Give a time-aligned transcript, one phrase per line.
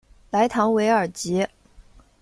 [0.31, 1.45] 莱唐韦尔吉。